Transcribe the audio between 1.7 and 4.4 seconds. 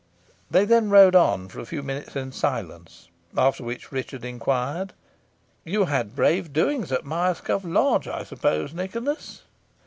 minutes in silence, after which; Richard